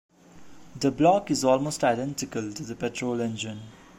The 0.77 0.89
block 0.89 1.29
is 1.29 1.43
almost 1.43 1.83
identical 1.83 2.51
to 2.53 2.63
the 2.63 2.75
petrol 2.75 3.21
engine. 3.21 3.59